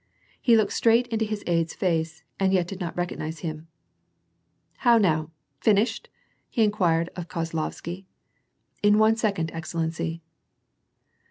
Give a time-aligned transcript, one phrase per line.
[0.41, 3.67] He looked straight into his aide's face and yet did not recognize him.
[4.77, 5.29] "How now!
[5.59, 6.09] Finished?"
[6.49, 8.05] he inquired of Kozlovsky."
[8.81, 10.23] In one second, excellency."